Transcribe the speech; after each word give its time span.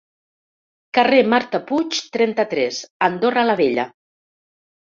Carrer 0.97 1.19
marta 1.33 1.59
puig, 1.73 1.99
trenta-tres, 2.17 2.81
Andorra 3.11 3.47
La 3.51 3.59
Vella. 3.63 3.87